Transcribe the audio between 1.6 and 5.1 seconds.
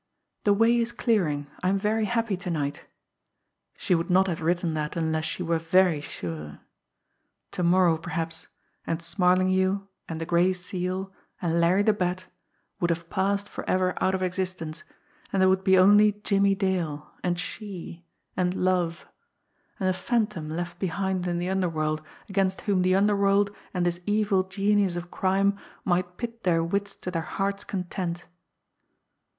I am very happy to night." She would not have written that